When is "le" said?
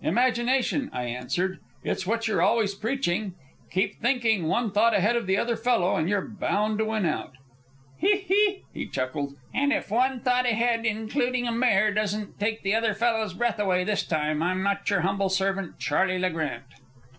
16.18-16.30